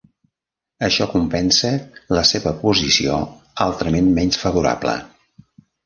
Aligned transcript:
Això 0.87 1.07
compensa 1.11 1.71
la 2.19 2.25
seva 2.31 2.55
posició 2.65 3.21
altrament 3.71 4.13
menys 4.21 4.45
favorable. 4.47 5.01